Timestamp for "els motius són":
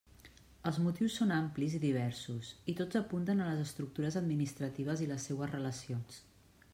0.69-1.33